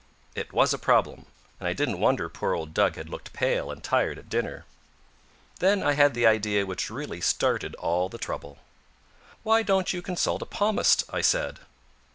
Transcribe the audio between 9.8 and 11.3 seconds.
you consult a palmist?" I